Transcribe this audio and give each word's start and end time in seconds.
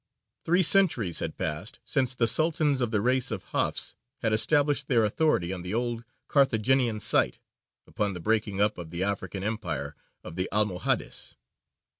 Three 0.45 0.63
centuries 0.63 1.19
had 1.19 1.37
passed 1.37 1.79
since 1.85 2.15
the 2.15 2.25
Sultans 2.27 2.81
of 2.81 2.89
the 2.89 3.01
race 3.01 3.29
of 3.29 3.43
Hafs 3.53 3.93
had 4.23 4.33
established 4.33 4.87
their 4.87 5.03
authority 5.03 5.53
on 5.53 5.61
the 5.61 5.75
old 5.75 6.05
Carthaginian 6.27 6.99
site, 6.99 7.37
upon 7.85 8.15
the 8.15 8.19
breaking 8.19 8.59
up 8.59 8.79
of 8.79 8.89
the 8.89 9.03
African 9.03 9.43
empire 9.43 9.95
of 10.23 10.37
the 10.37 10.49
Almohades. 10.51 11.35